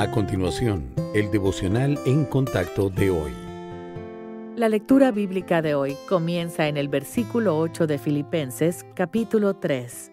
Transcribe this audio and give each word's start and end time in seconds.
A 0.00 0.10
continuación, 0.10 0.94
el 1.14 1.30
devocional 1.30 1.98
en 2.06 2.24
contacto 2.24 2.88
de 2.88 3.10
hoy. 3.10 3.32
La 4.56 4.70
lectura 4.70 5.10
bíblica 5.10 5.60
de 5.60 5.74
hoy 5.74 5.94
comienza 6.08 6.68
en 6.68 6.78
el 6.78 6.88
versículo 6.88 7.58
8 7.58 7.86
de 7.86 7.98
Filipenses 7.98 8.86
capítulo 8.94 9.56
3. 9.56 10.10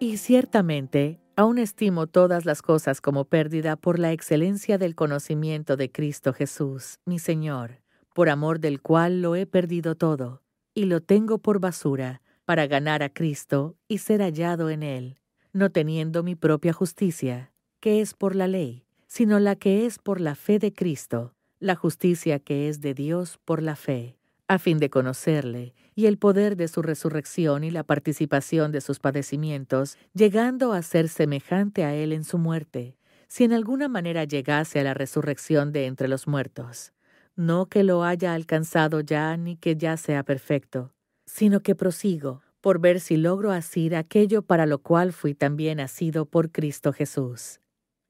Y 0.00 0.16
ciertamente, 0.16 1.20
aún 1.36 1.58
estimo 1.58 2.08
todas 2.08 2.44
las 2.44 2.60
cosas 2.60 3.00
como 3.00 3.24
pérdida 3.24 3.76
por 3.76 4.00
la 4.00 4.10
excelencia 4.10 4.78
del 4.78 4.96
conocimiento 4.96 5.76
de 5.76 5.92
Cristo 5.92 6.32
Jesús, 6.32 6.98
mi 7.04 7.20
Señor, 7.20 7.80
por 8.12 8.28
amor 8.28 8.58
del 8.58 8.82
cual 8.82 9.22
lo 9.22 9.36
he 9.36 9.46
perdido 9.46 9.94
todo, 9.94 10.42
y 10.74 10.86
lo 10.86 11.00
tengo 11.00 11.38
por 11.38 11.60
basura, 11.60 12.20
para 12.44 12.66
ganar 12.66 13.04
a 13.04 13.10
Cristo 13.10 13.76
y 13.86 13.98
ser 13.98 14.22
hallado 14.22 14.70
en 14.70 14.82
Él, 14.82 15.20
no 15.52 15.70
teniendo 15.70 16.24
mi 16.24 16.34
propia 16.34 16.72
justicia, 16.72 17.52
que 17.78 18.00
es 18.00 18.12
por 18.12 18.34
la 18.34 18.48
ley 18.48 18.86
sino 19.08 19.40
la 19.40 19.56
que 19.56 19.86
es 19.86 19.98
por 19.98 20.20
la 20.20 20.34
fe 20.34 20.58
de 20.58 20.72
Cristo, 20.72 21.34
la 21.58 21.74
justicia 21.74 22.38
que 22.38 22.68
es 22.68 22.80
de 22.80 22.94
Dios 22.94 23.38
por 23.44 23.62
la 23.62 23.74
fe, 23.74 24.16
a 24.46 24.58
fin 24.58 24.78
de 24.78 24.90
conocerle 24.90 25.74
y 25.94 26.06
el 26.06 26.18
poder 26.18 26.56
de 26.56 26.68
su 26.68 26.82
resurrección 26.82 27.64
y 27.64 27.72
la 27.72 27.82
participación 27.82 28.70
de 28.70 28.80
sus 28.80 29.00
padecimientos, 29.00 29.98
llegando 30.14 30.72
a 30.72 30.82
ser 30.82 31.08
semejante 31.08 31.84
a 31.84 31.94
él 31.94 32.12
en 32.12 32.22
su 32.22 32.38
muerte, 32.38 32.96
si 33.26 33.44
en 33.44 33.52
alguna 33.52 33.88
manera 33.88 34.24
llegase 34.24 34.78
a 34.78 34.84
la 34.84 34.94
resurrección 34.94 35.72
de 35.72 35.86
entre 35.86 36.06
los 36.06 36.28
muertos. 36.28 36.92
No 37.34 37.66
que 37.66 37.82
lo 37.82 38.04
haya 38.04 38.34
alcanzado 38.34 39.00
ya 39.00 39.36
ni 39.36 39.56
que 39.56 39.76
ya 39.76 39.96
sea 39.96 40.22
perfecto, 40.22 40.92
sino 41.26 41.60
que 41.60 41.74
prosigo 41.74 42.42
por 42.60 42.80
ver 42.80 43.00
si 43.00 43.16
logro 43.16 43.52
asir 43.52 43.96
aquello 43.96 44.42
para 44.42 44.66
lo 44.66 44.78
cual 44.78 45.12
fui 45.12 45.34
también 45.34 45.80
asido 45.80 46.26
por 46.26 46.50
Cristo 46.50 46.92
Jesús. 46.92 47.60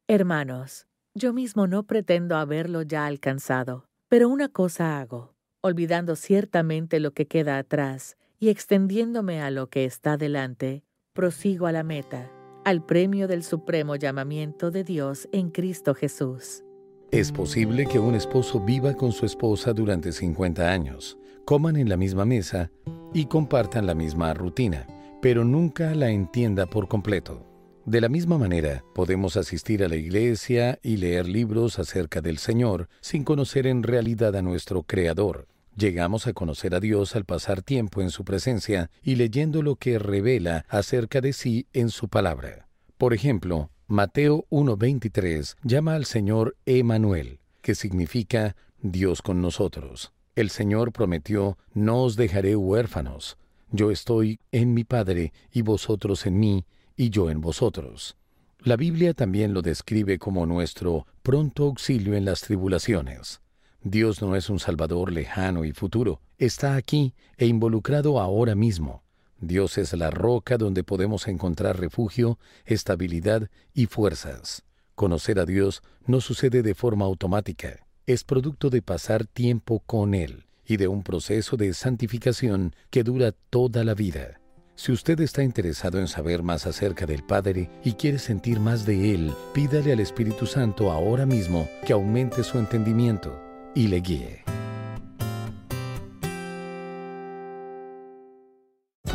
Hermanos, 0.08 0.87
yo 1.18 1.32
mismo 1.32 1.66
no 1.66 1.82
pretendo 1.82 2.36
haberlo 2.36 2.82
ya 2.82 3.04
alcanzado, 3.06 3.84
pero 4.08 4.28
una 4.28 4.48
cosa 4.48 5.00
hago, 5.00 5.34
olvidando 5.60 6.16
ciertamente 6.16 7.00
lo 7.00 7.10
que 7.10 7.26
queda 7.26 7.58
atrás 7.58 8.16
y 8.38 8.48
extendiéndome 8.48 9.42
a 9.42 9.50
lo 9.50 9.66
que 9.66 9.84
está 9.84 10.16
delante, 10.16 10.84
prosigo 11.12 11.66
a 11.66 11.72
la 11.72 11.82
meta, 11.82 12.30
al 12.64 12.84
premio 12.84 13.28
del 13.28 13.42
supremo 13.42 13.96
llamamiento 13.96 14.70
de 14.70 14.84
Dios 14.84 15.28
en 15.32 15.50
Cristo 15.50 15.94
Jesús. 15.94 16.62
Es 17.10 17.32
posible 17.32 17.86
que 17.86 17.98
un 17.98 18.14
esposo 18.14 18.60
viva 18.60 18.94
con 18.94 19.12
su 19.12 19.26
esposa 19.26 19.72
durante 19.72 20.12
50 20.12 20.70
años, 20.70 21.18
coman 21.44 21.76
en 21.76 21.88
la 21.88 21.96
misma 21.96 22.24
mesa 22.24 22.70
y 23.12 23.26
compartan 23.26 23.86
la 23.86 23.94
misma 23.94 24.34
rutina, 24.34 24.86
pero 25.20 25.44
nunca 25.44 25.94
la 25.94 26.10
entienda 26.10 26.66
por 26.66 26.86
completo. 26.86 27.44
De 27.88 28.02
la 28.02 28.10
misma 28.10 28.36
manera, 28.36 28.84
podemos 28.94 29.38
asistir 29.38 29.82
a 29.82 29.88
la 29.88 29.96
iglesia 29.96 30.78
y 30.82 30.98
leer 30.98 31.26
libros 31.26 31.78
acerca 31.78 32.20
del 32.20 32.36
Señor 32.36 32.90
sin 33.00 33.24
conocer 33.24 33.66
en 33.66 33.82
realidad 33.82 34.36
a 34.36 34.42
nuestro 34.42 34.82
Creador. 34.82 35.48
Llegamos 35.74 36.26
a 36.26 36.34
conocer 36.34 36.74
a 36.74 36.80
Dios 36.80 37.16
al 37.16 37.24
pasar 37.24 37.62
tiempo 37.62 38.02
en 38.02 38.10
su 38.10 38.26
presencia 38.26 38.90
y 39.02 39.14
leyendo 39.14 39.62
lo 39.62 39.76
que 39.76 39.98
revela 39.98 40.66
acerca 40.68 41.22
de 41.22 41.32
sí 41.32 41.66
en 41.72 41.88
su 41.88 42.08
palabra. 42.08 42.68
Por 42.98 43.14
ejemplo, 43.14 43.70
Mateo 43.86 44.44
1.23 44.50 45.56
llama 45.62 45.94
al 45.94 46.04
Señor 46.04 46.58
Emanuel, 46.66 47.40
que 47.62 47.74
significa 47.74 48.54
Dios 48.82 49.22
con 49.22 49.40
nosotros. 49.40 50.12
El 50.36 50.50
Señor 50.50 50.92
prometió, 50.92 51.56
no 51.72 52.02
os 52.02 52.16
dejaré 52.16 52.54
huérfanos. 52.54 53.38
Yo 53.70 53.90
estoy 53.90 54.40
en 54.52 54.74
mi 54.74 54.84
Padre 54.84 55.32
y 55.50 55.62
vosotros 55.62 56.26
en 56.26 56.38
mí, 56.38 56.66
y 56.98 57.08
yo 57.08 57.30
en 57.30 57.40
vosotros. 57.40 58.16
La 58.58 58.76
Biblia 58.76 59.14
también 59.14 59.54
lo 59.54 59.62
describe 59.62 60.18
como 60.18 60.44
nuestro 60.44 61.06
pronto 61.22 61.64
auxilio 61.64 62.14
en 62.14 62.24
las 62.24 62.42
tribulaciones. 62.42 63.40
Dios 63.82 64.20
no 64.20 64.34
es 64.34 64.50
un 64.50 64.58
Salvador 64.58 65.12
lejano 65.12 65.64
y 65.64 65.72
futuro, 65.72 66.20
está 66.36 66.74
aquí 66.74 67.14
e 67.36 67.46
involucrado 67.46 68.20
ahora 68.20 68.56
mismo. 68.56 69.04
Dios 69.40 69.78
es 69.78 69.92
la 69.92 70.10
roca 70.10 70.58
donde 70.58 70.82
podemos 70.82 71.28
encontrar 71.28 71.78
refugio, 71.78 72.40
estabilidad 72.66 73.48
y 73.72 73.86
fuerzas. 73.86 74.64
Conocer 74.96 75.38
a 75.38 75.46
Dios 75.46 75.82
no 76.04 76.20
sucede 76.20 76.62
de 76.62 76.74
forma 76.74 77.04
automática, 77.04 77.86
es 78.06 78.24
producto 78.24 78.70
de 78.70 78.82
pasar 78.82 79.24
tiempo 79.24 79.78
con 79.86 80.14
Él 80.14 80.46
y 80.66 80.78
de 80.78 80.88
un 80.88 81.04
proceso 81.04 81.56
de 81.56 81.72
santificación 81.74 82.74
que 82.90 83.04
dura 83.04 83.30
toda 83.50 83.84
la 83.84 83.94
vida. 83.94 84.40
Si 84.78 84.92
usted 84.92 85.18
está 85.18 85.42
interesado 85.42 85.98
en 85.98 86.06
saber 86.06 86.44
más 86.44 86.64
acerca 86.64 87.04
del 87.04 87.24
Padre 87.24 87.68
y 87.82 87.94
quiere 87.94 88.20
sentir 88.20 88.60
más 88.60 88.86
de 88.86 89.12
Él, 89.12 89.32
pídale 89.52 89.92
al 89.92 89.98
Espíritu 89.98 90.46
Santo 90.46 90.92
ahora 90.92 91.26
mismo 91.26 91.68
que 91.84 91.92
aumente 91.92 92.44
su 92.44 92.60
entendimiento 92.60 93.42
y 93.74 93.88
le 93.88 94.00
guíe. 94.00 94.44